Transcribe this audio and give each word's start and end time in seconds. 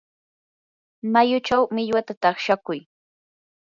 mayuchaw 1.13 1.63
millwata 1.75 2.13
takshakuy. 2.21 2.79